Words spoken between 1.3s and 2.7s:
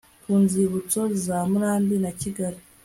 murambi na kigali